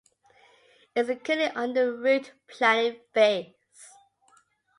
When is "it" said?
0.95-1.07